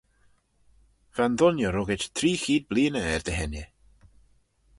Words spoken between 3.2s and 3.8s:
dy henney.